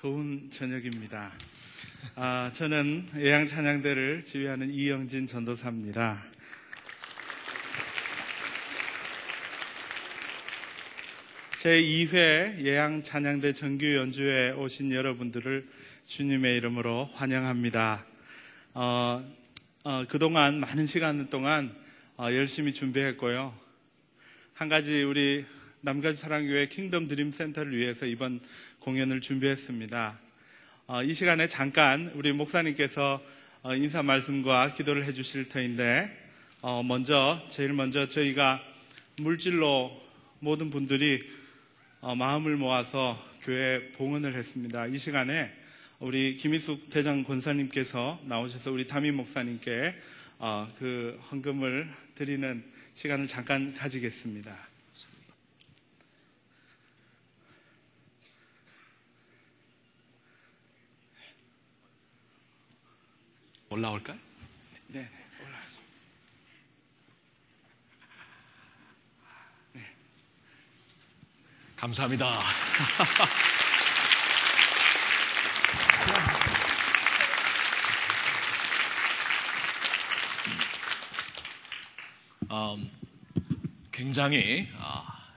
[0.00, 1.32] 좋은 저녁입니다.
[2.14, 6.24] 아, 저는 예양 찬양대를 지휘하는 이영진 전도사입니다.
[11.56, 15.68] 제2회 예양 찬양대 정규 연주회 오신 여러분들을
[16.06, 18.06] 주님의 이름으로 환영합니다.
[18.74, 19.36] 어,
[19.82, 21.74] 어, 그동안 많은 시간 동안
[22.16, 23.52] 어, 열심히 준비했고요.
[24.54, 25.44] 한 가지 우리
[25.80, 28.40] 남가주 사랑교회 Kingdom Dream Center를 위해서 이번
[28.80, 30.18] 공연을 준비했습니다.
[30.88, 33.22] 어, 이 시간에 잠깐 우리 목사님께서
[33.62, 36.10] 어, 인사 말씀과 기도를 해주실 터인데
[36.62, 38.60] 어, 먼저 제일 먼저 저희가
[39.18, 39.92] 물질로
[40.40, 41.22] 모든 분들이
[42.00, 44.88] 어, 마음을 모아서 교회 봉헌을 했습니다.
[44.88, 45.52] 이 시간에
[46.00, 49.94] 우리 김희숙 대장 권사님께서 나오셔서 우리 담임 목사님께
[50.38, 54.67] 어, 그 헌금을 드리는 시간을 잠깐 가지겠습니다.
[63.70, 64.18] 올라올까요?
[64.88, 65.80] 네, 네, 올라가죠.
[71.76, 72.40] 감사합니다.
[82.50, 82.90] 음,
[83.92, 85.34] 굉장히 아,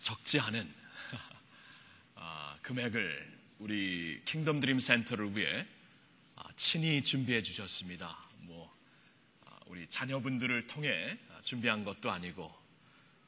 [0.00, 0.72] 적지 않은
[2.16, 5.79] 아, 금액을 우리 Kingdom Dream Center를 위해 아,
[6.60, 8.18] 친히 준비해 주셨습니다.
[8.40, 8.70] 뭐
[9.46, 12.54] 아, 우리 자녀분들을 통해 아, 준비한 것도 아니고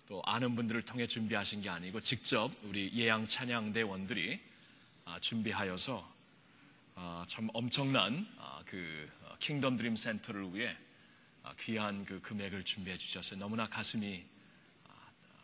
[0.06, 4.38] 또 아는 분들을 통해 준비하신 게 아니고 직접 우리 예향 찬양대원들이
[5.06, 6.06] 아, 준비하여서
[6.94, 10.76] 아, 참 엄청난 아, 그 어, Kingdom Dream Center를 위해
[11.42, 14.22] 아, 귀한 그 금액을 준비해 주셔서 너무나 가슴이
[14.88, 14.90] 아,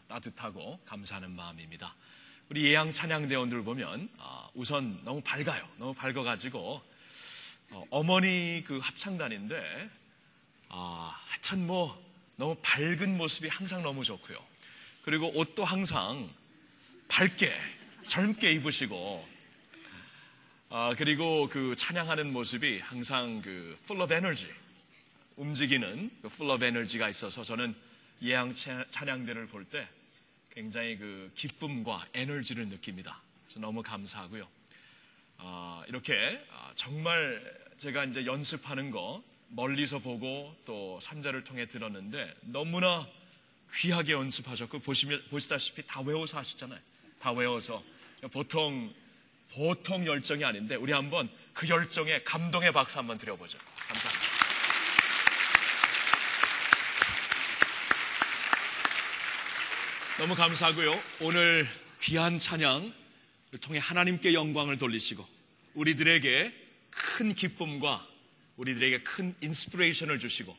[0.09, 1.95] 따뜻하고 감사하는 마음입니다.
[2.51, 5.67] 우리 예양 찬양대원들 보면 아, 우선 너무 밝아요.
[5.79, 6.88] 너무 밝아가지고
[7.71, 9.91] 어, 어머니 그 합창단인데
[10.71, 12.03] 아, 하여튼 뭐
[12.37, 14.39] 너무 밝은 모습이 항상 너무 좋고요.
[15.03, 16.29] 그리고 옷도 항상
[17.09, 17.55] 밝게
[18.06, 19.27] 젊게 입으시고
[20.71, 24.53] 아, 그리고 그 찬양하는 모습이 항상 그 full of energy
[25.37, 27.75] 움직이는 그 full of energy가 있어서 저는
[28.23, 29.89] 예양 찬- 찬양대를 볼 때
[30.53, 33.21] 굉장히 그 기쁨과 에너지를 느낍니다.
[33.45, 34.47] 그래서 너무 감사하고요.
[35.38, 37.43] 아, 이렇게 아, 정말
[37.78, 43.06] 제가 이제 연습하는 거 멀리서 보고 또 산자를 통해 들었는데 너무나
[43.75, 46.81] 귀하게 연습하셨고 보시면 보시다시피 다 외워서 하시잖아요.
[47.21, 47.82] 다 외워서
[48.32, 48.93] 보통
[49.53, 53.59] 보통 열정이 아닌데 우리 한번 그 열정에 감동의 박수 한번 드려보죠.
[53.88, 54.28] 감사합니다.
[60.19, 61.00] 너무 감사하고요.
[61.20, 61.66] 오늘
[62.03, 63.08] 귀한 찬양을
[63.57, 65.27] 통해 하나님께 영광을 돌리시고
[65.75, 66.53] 우리들에게
[66.91, 68.07] 큰 기쁨과
[68.57, 70.57] 우리들에게 큰 인스피레이션을 주시고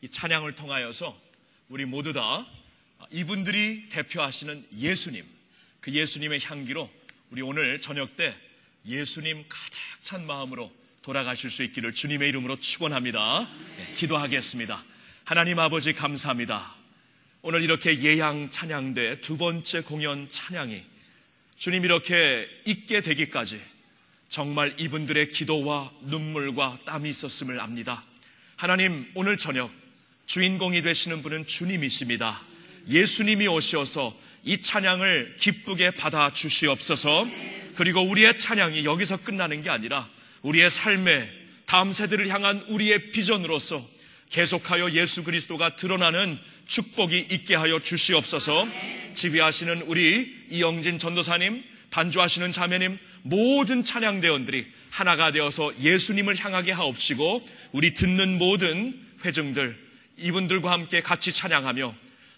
[0.00, 1.16] 이 찬양을 통하여서
[1.68, 2.46] 우리 모두 다
[3.10, 5.24] 이분들이 대표하시는 예수님,
[5.80, 6.90] 그 예수님의 향기로
[7.30, 8.34] 우리 오늘 저녁 때
[8.86, 10.72] 예수님 가득 찬 마음으로
[11.02, 13.48] 돌아가실 수 있기를 주님의 이름으로 축원합니다.
[13.76, 14.82] 네, 기도하겠습니다.
[15.24, 16.74] 하나님 아버지 감사합니다.
[17.42, 20.84] 오늘 이렇게 예양 찬양대 두 번째 공연 찬양이
[21.62, 23.60] 주님 이렇게 있게 되기까지
[24.28, 28.02] 정말 이분들의 기도와 눈물과 땀이 있었음을 압니다.
[28.56, 29.70] 하나님 오늘 저녁
[30.26, 32.42] 주인공이 되시는 분은 주님이십니다.
[32.88, 34.12] 예수님이 오셔서
[34.42, 37.28] 이 찬양을 기쁘게 받아 주시옵소서.
[37.76, 40.10] 그리고 우리의 찬양이 여기서 끝나는 게 아니라
[40.42, 41.30] 우리의 삶에
[41.66, 43.80] 다음 세대를 향한 우리의 비전으로서
[44.30, 46.40] 계속하여 예수 그리스도가 드러나는
[46.72, 48.66] 축복이 있게 하여 주시옵소서.
[49.12, 58.38] 지휘하시는 우리 이영진 전도사님, 반주하시는 자매님, 모든 찬양대원들이 하나가 되어서 예수님을 향하게 하옵시고 우리 듣는
[58.38, 59.78] 모든 회중들
[60.16, 61.94] 이분들과 함께 같이 찬양하며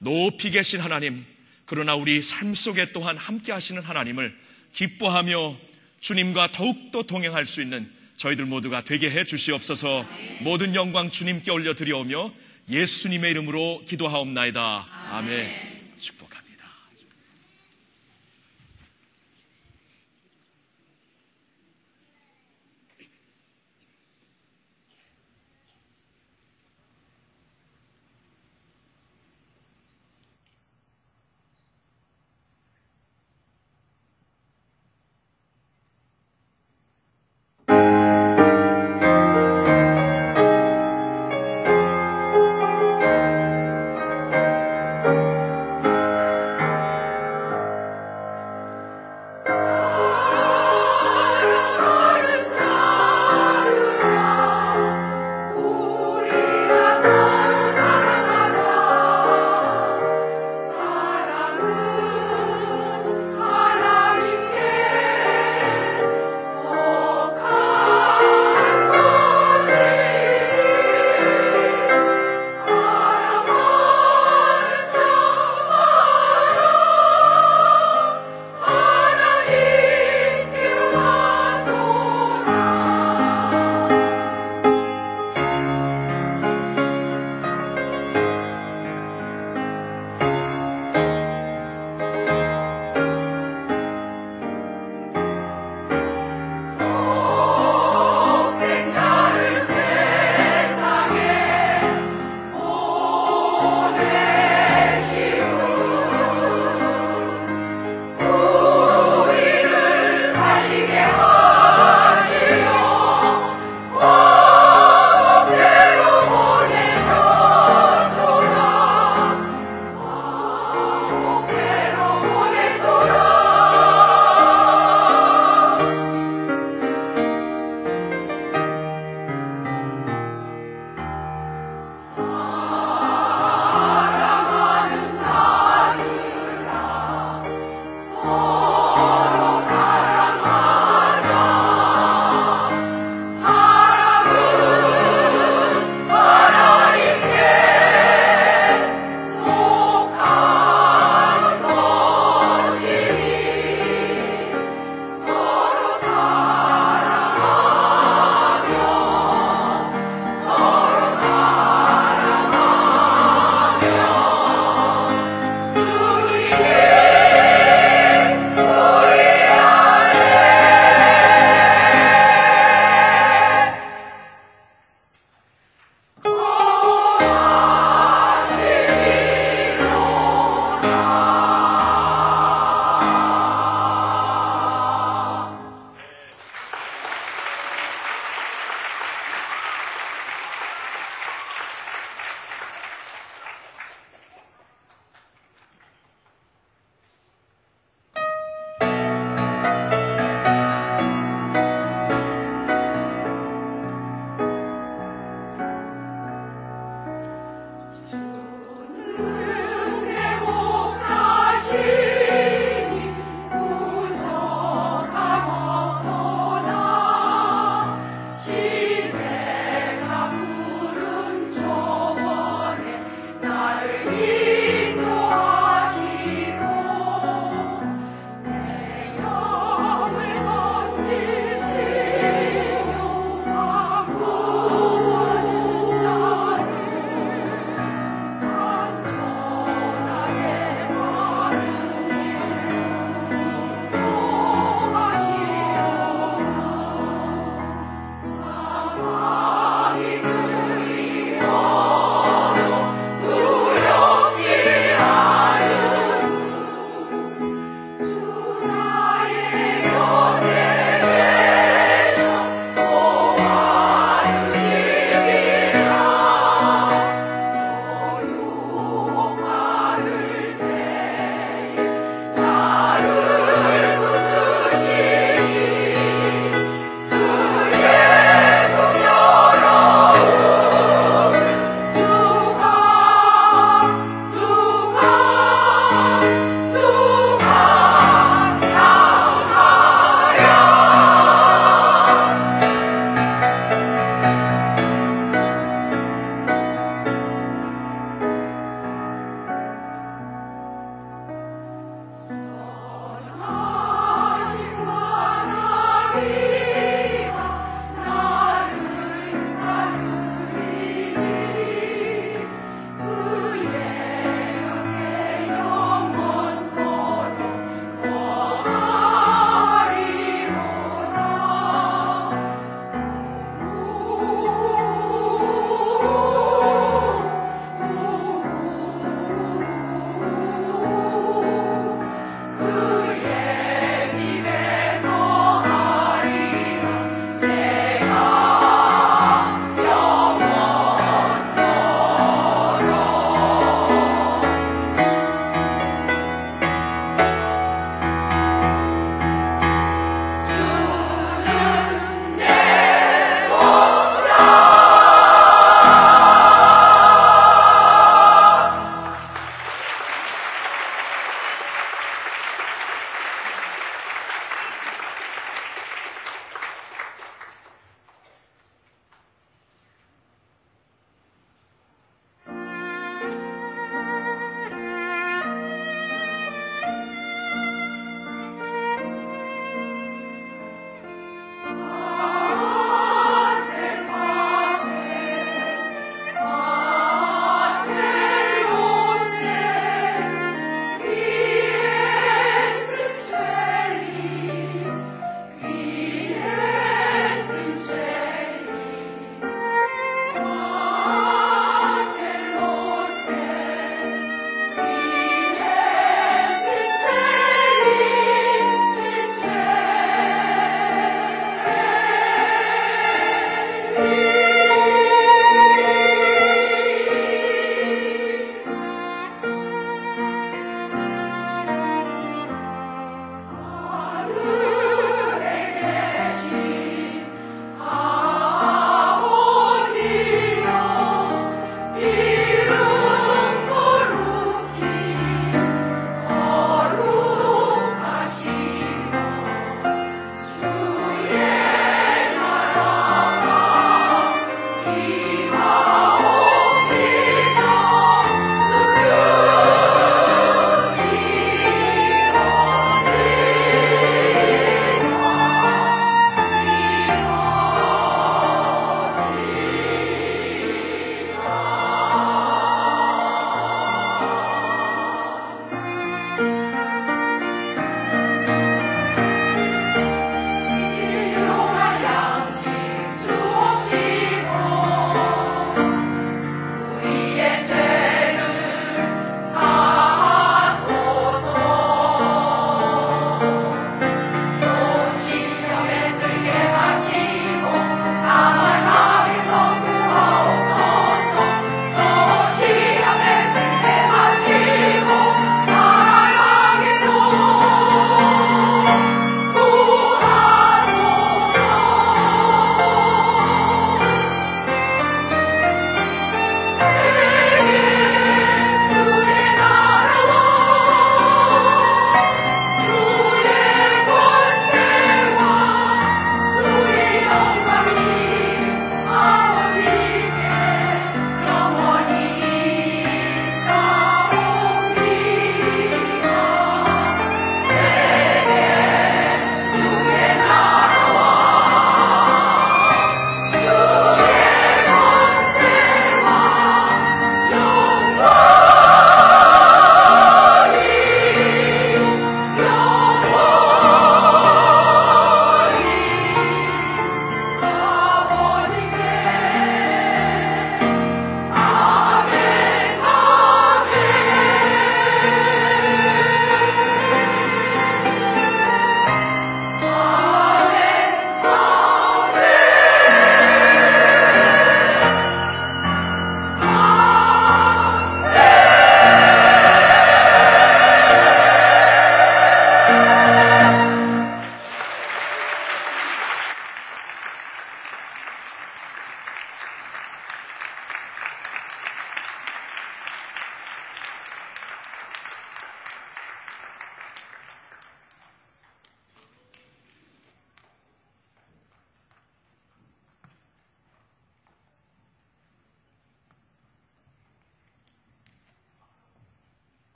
[0.00, 1.24] 높이 계신 하나님
[1.64, 4.36] 그러나 우리 삶 속에 또한 함께 하시는 하나님을
[4.74, 5.56] 기뻐하며
[6.00, 10.06] 주님과 더욱더 동행할 수 있는 저희들 모두가 되게 해 주시옵소서
[10.42, 12.32] 모든 영광 주님께 올려드리오며
[12.70, 14.86] 예수님의 이름으로 기도하옵나이다.
[15.12, 15.48] 아멘.
[15.98, 16.37] 축복합니다.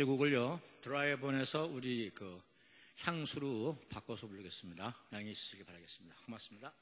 [0.00, 2.40] 제곡을요 드라이본에서 우리 그
[3.00, 4.96] 향수로 바꿔서 부르겠습니다.
[5.12, 6.16] 양해해 주시기 바라겠습니다.
[6.24, 6.72] 고맙습니다.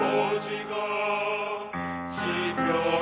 [0.00, 1.70] 아버지가
[2.08, 2.99] 지평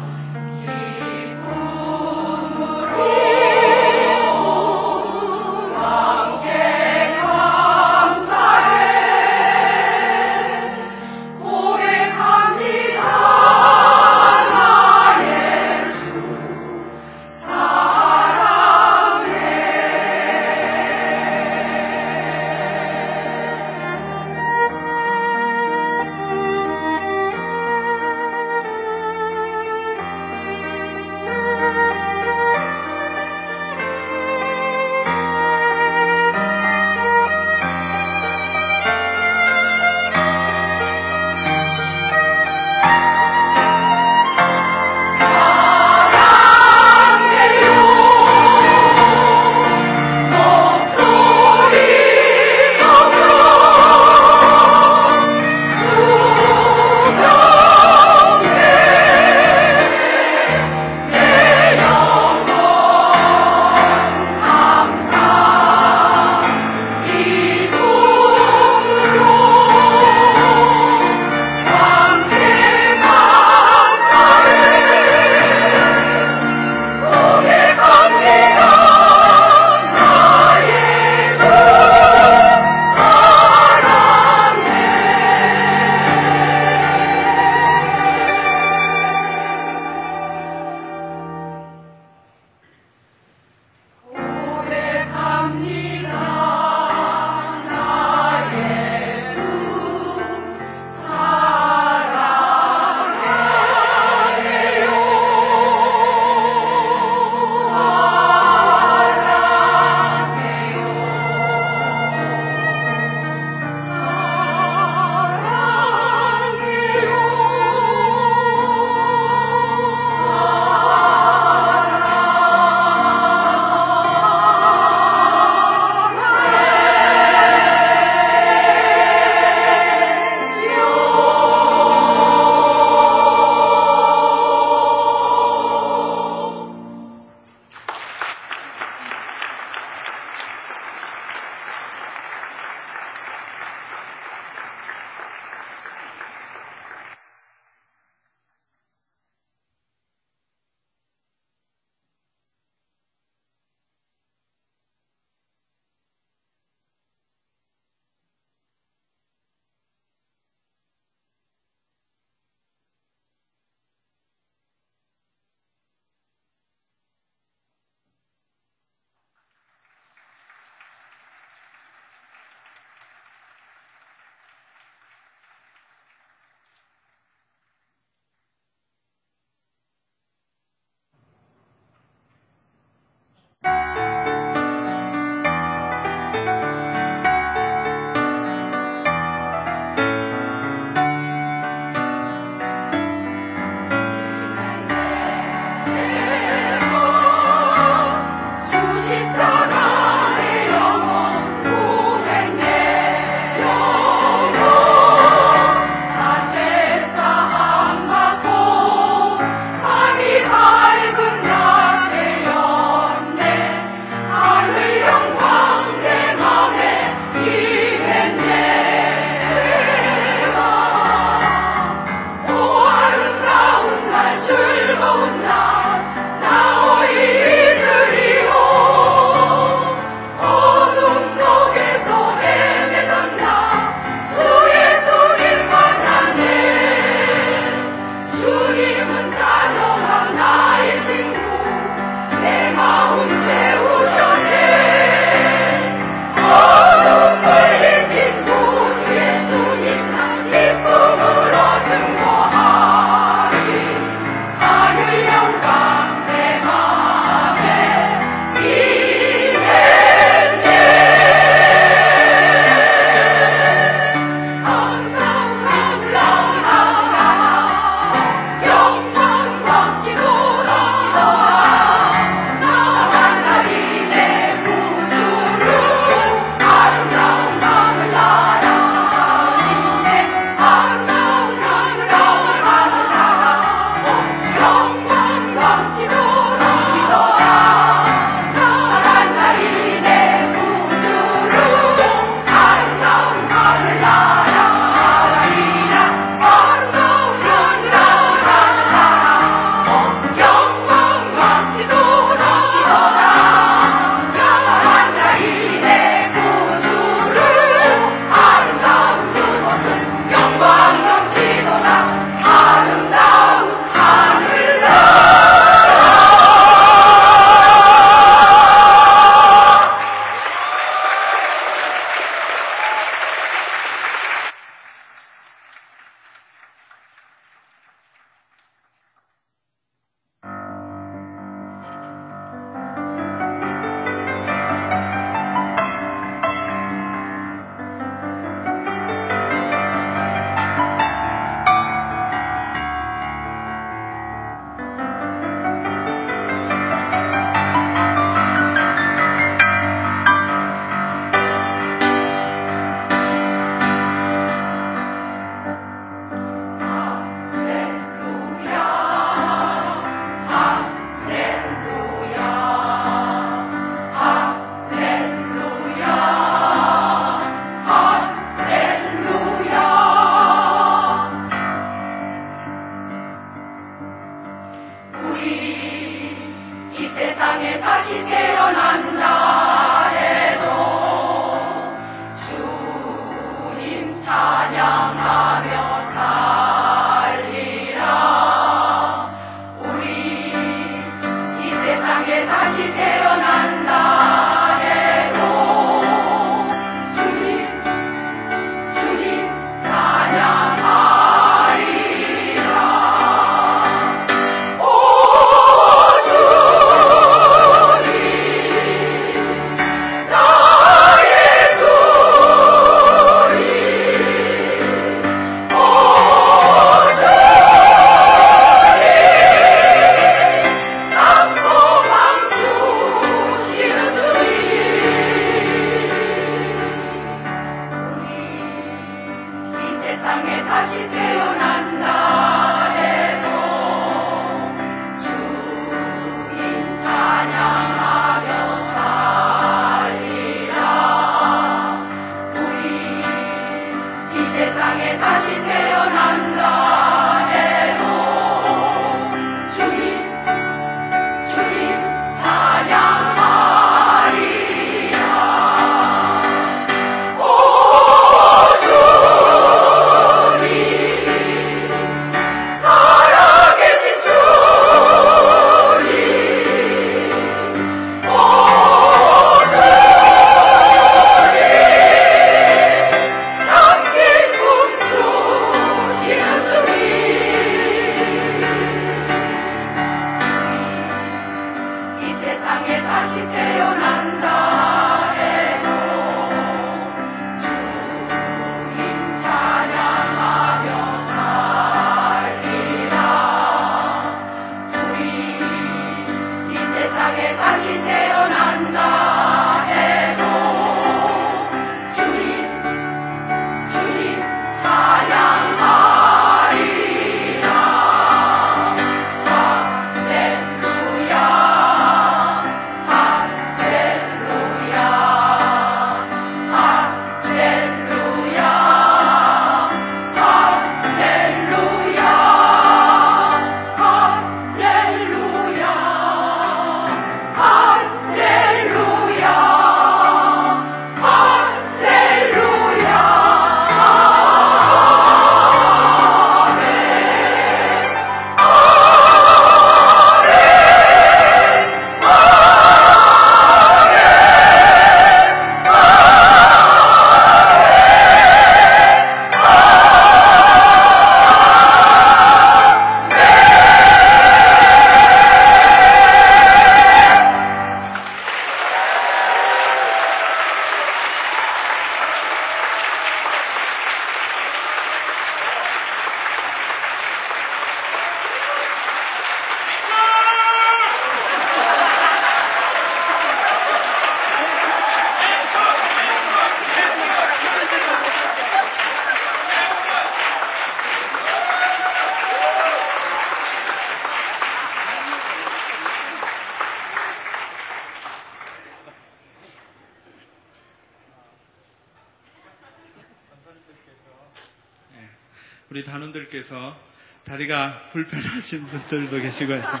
[598.16, 600.00] 불편하신 분들도 계시고 해서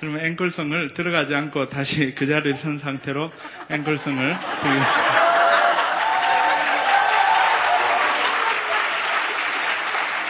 [0.00, 3.30] 그러면 앵콜송을 들어가지 않고 다시 그 자리에 선 상태로
[3.68, 5.32] 앵콜송을 드리겠습니다.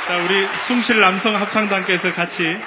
[0.08, 2.58] 자, 우리 숭실 남성 합창단께서 같이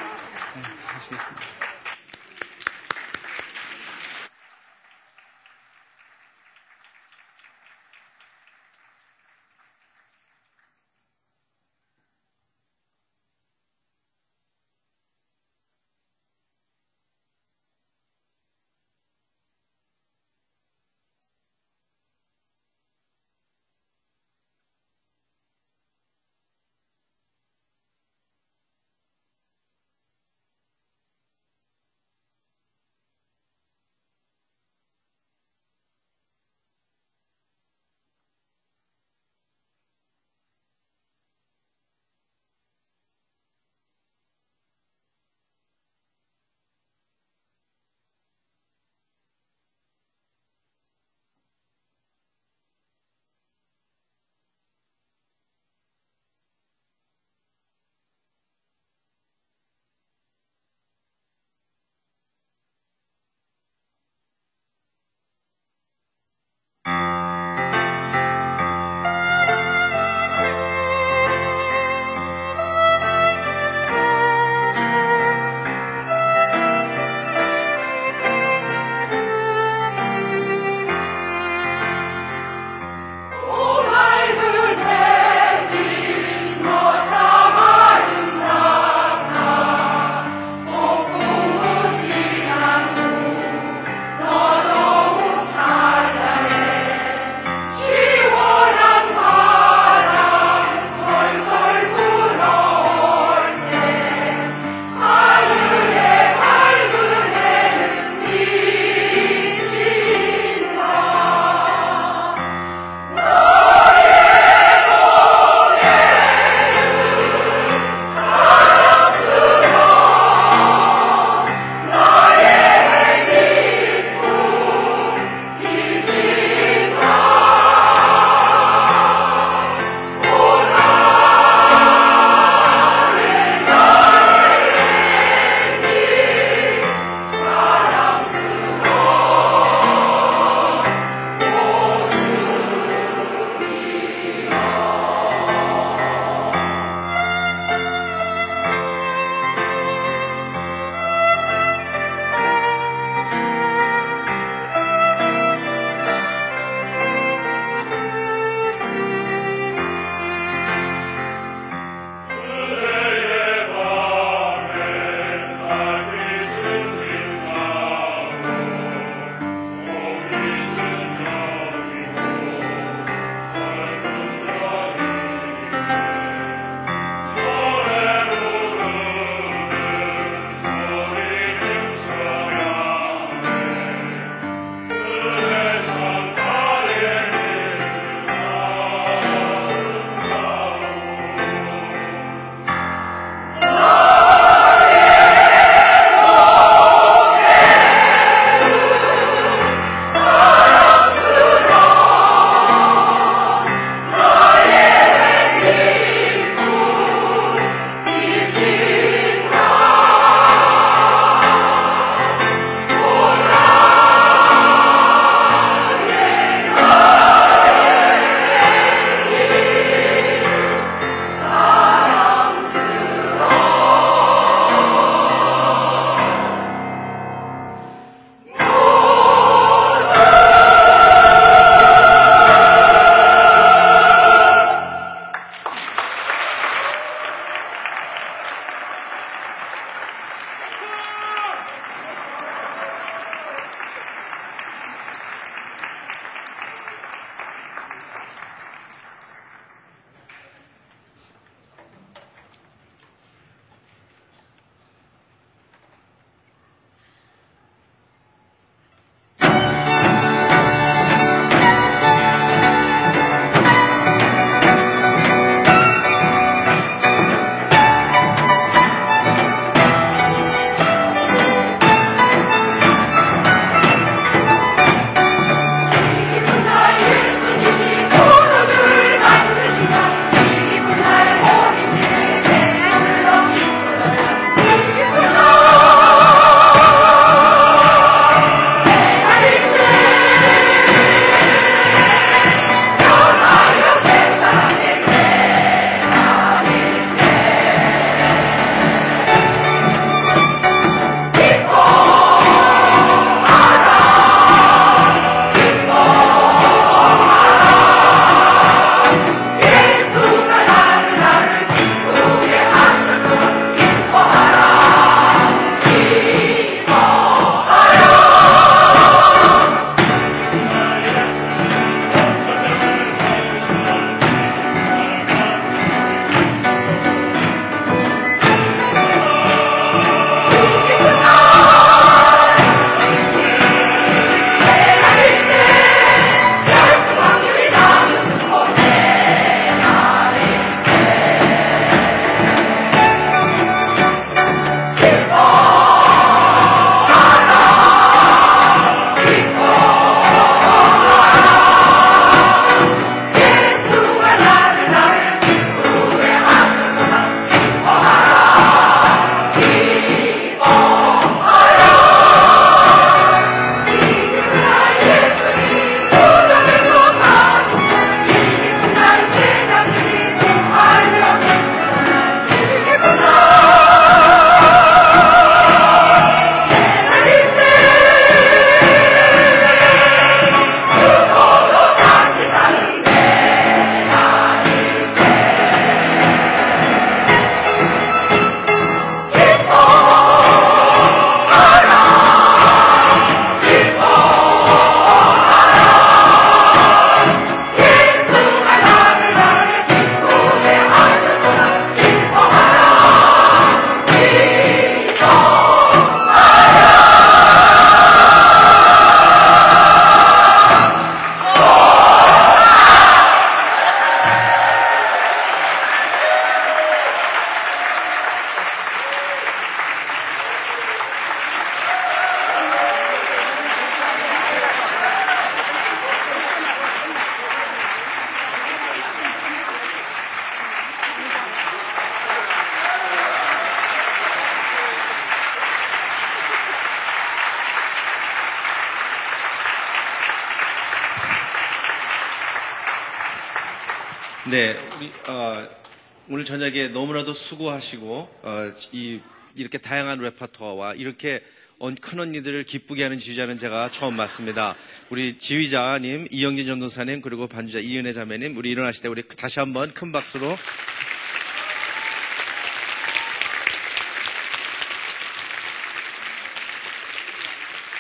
[447.35, 449.19] 수고하시고, 어, 이,
[449.55, 451.41] 이렇게 다양한 레퍼토어와 이렇게
[451.77, 454.75] 언- 큰 언니들을 기쁘게 하는 지휘자는 제가 처음 맞습니다.
[455.09, 460.11] 우리 지휘자님, 이영진 전도사님, 그리고 반주자 이은혜 자매님, 우리 일어나실 때 우리 다시 한번 큰
[460.11, 460.55] 박수로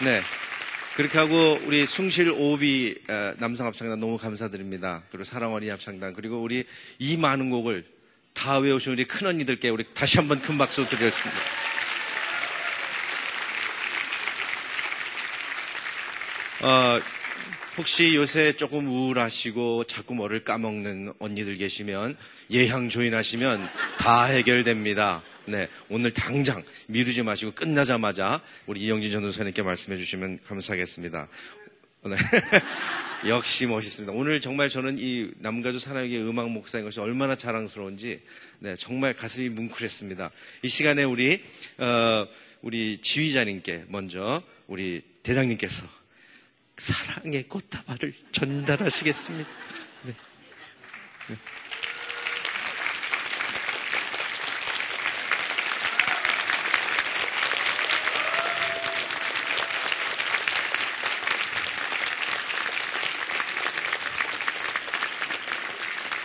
[0.03, 0.21] 네.
[0.95, 5.03] 그렇게 하고 우리 숭실 오비 어, 남성 합창단 너무 감사드립니다.
[5.09, 6.63] 그리고 사랑어린이 합창단 그리고 우리
[6.99, 7.83] 이 많은 곡을
[8.35, 11.41] 다 외우신 우리 큰 언니들께 우리 다시 한번 큰 박수 드리겠습니다.
[16.61, 16.99] 어,
[17.77, 22.15] 혹시 요새 조금 우울하시고 자꾸 뭐를 까먹는 언니들 계시면
[22.51, 23.67] 예향 조인하시면
[23.97, 25.23] 다 해결됩니다.
[25.45, 31.27] 네, 오늘 당장 미루지 마시고 끝나자마자 우리 이영진 전도사님께 말씀해 주시면 감사하겠습니다.
[32.07, 32.15] 네.
[33.27, 34.13] 역시 멋있습니다.
[34.13, 38.21] 오늘 정말 저는 이 남가주 사랑의 음악 목사인 것이 얼마나 자랑스러운지
[38.59, 40.29] 네, 정말 가슴이 뭉클했습니다.
[40.61, 41.43] 이 시간에 우리
[41.79, 42.27] 어,
[42.61, 45.87] 우리 지휘자님께 먼저 우리 대장님께서
[46.77, 49.49] 사랑의 꽃다발을 전달하시겠습니다.
[50.03, 50.13] 네.
[51.29, 51.35] 네.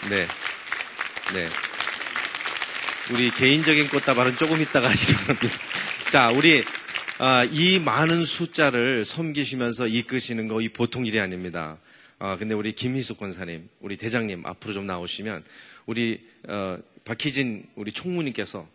[0.08, 1.48] 네.
[3.12, 5.56] 우리 개인적인 꽃다발은 조금 있다가 하시기 바랍니다.
[6.10, 6.64] 자, 우리,
[7.18, 11.78] 아, 이 많은 숫자를 섬기시면서 이끄시는 거 이 보통 일이 아닙니다.
[12.18, 15.44] 아, 근데 우리 김희숙 권사님, 우리 대장님 앞으로 좀 나오시면
[15.86, 18.66] 우리, 어, 박희진 우리 총무님께서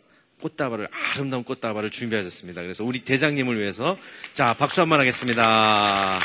[0.42, 2.62] 꽃다발을, 아름다운 꽃다발을 준비하셨습니다.
[2.62, 3.98] 그래서 우리 대장님을 위해서
[4.34, 6.20] 자, 박수 한 번 하겠습니다.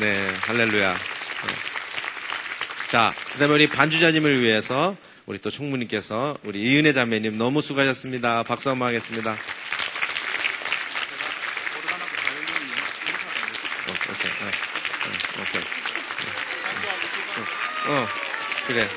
[0.00, 0.94] 네, 할렐루야.
[0.94, 1.00] 네.
[2.88, 4.96] 자, 그 다음에 우리 반주자님을 위해서
[5.26, 8.44] 우리 또 총무님께서 우리 이은혜 자매님 너무 수고하셨습니다.
[8.44, 9.32] 박수 한번 하겠습니다.
[9.32, 9.36] 어,
[14.10, 14.46] 오케이, 어,
[15.06, 15.62] 어, 오케이.
[17.88, 18.08] 어,
[18.66, 18.88] 그래.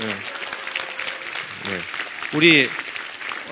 [0.00, 0.06] 네.
[1.70, 1.80] 네.
[2.34, 2.68] 우리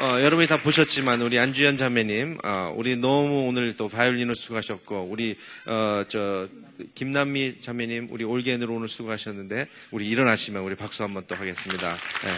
[0.09, 5.37] 어, 여러분이 다 보셨지만 우리 안주현 자매님, 어, 우리 너무 오늘 또 바이올린을 수고하셨고 우리
[5.67, 6.49] 어, 저
[6.95, 11.95] 김남미 자매님, 우리 올게인으로 오늘 수고하셨는데 우리 일어나시면 우리 박수 한번 또 하겠습니다.
[12.25, 12.31] 네.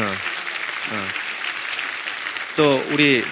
[0.00, 1.04] 어, 어.
[2.56, 3.22] 또 우리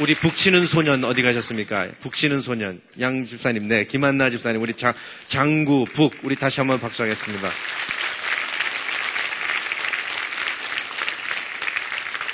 [0.00, 1.90] 우리 북치는 소년 어디 가셨습니까?
[2.00, 4.94] 북치는 소년 양 집사님, 네 김한나 집사님, 우리 장,
[5.28, 7.50] 장구 북 우리 다시 한번 박수하겠습니다.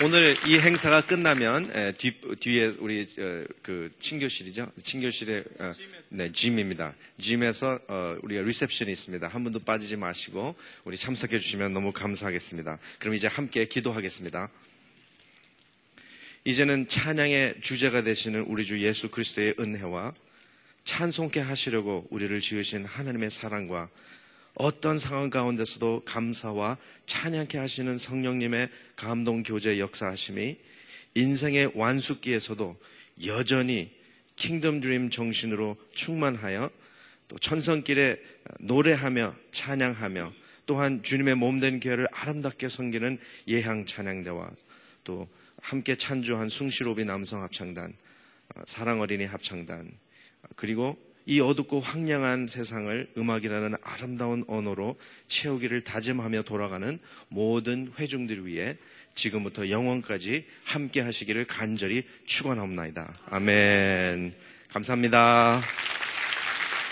[0.05, 2.11] 오늘 이 행사가 끝나면 에, 뒤,
[2.41, 4.73] 뒤에 우리 어, 그 친교실이죠.
[4.83, 5.73] 친교실에 어,
[6.09, 6.93] 네 짐입니다.
[7.21, 9.29] 짐에서 어, 우리가 리셉션이 있습니다.
[9.29, 12.79] 한 분도 빠지지 마시고 우리 참석해 주시면 너무 감사하겠습니다.
[12.99, 14.51] 그럼 이제 함께 기도하겠습니다.
[16.47, 20.15] 이제는 찬양의 주제가 되시는 우리 주 예수 그리스도의 은혜와
[20.83, 23.89] 찬송케 하시려고 우리를 지으신 하나님의 사랑과
[24.55, 26.77] 어떤 상황 가운데서도 감사와
[27.07, 30.59] 찬양케 하시는 성령님의 감동 교제 역사하심이
[31.15, 32.77] 인생의 완숙기에서도
[33.27, 33.91] 여전히
[34.37, 36.71] 킹덤 드림 정신으로 충만하여
[37.29, 38.23] 또 천성길에
[38.61, 40.33] 노래하며 찬양하며
[40.67, 43.19] 또한 주님의 몸된 교회를 아름답게 섬기는
[43.49, 44.51] 예향 찬양대와
[45.05, 45.29] 또
[45.61, 47.95] 함께 찬주한 숭실오비 남성 합창단,
[48.67, 49.91] 사랑 어린이 합창단,
[50.57, 50.97] 그리고
[51.27, 54.97] 이 어둡고 황량한 세상을 음악이라는 아름다운 언어로
[55.29, 58.77] 채우기를 다짐하며 돌아가는 모든 회중들 위해
[59.15, 63.15] 지금부터 영원까지 함께 하시기를 간절히 축원하옵나이다.
[63.31, 64.35] 아멘.
[64.69, 65.63] 감사합니다.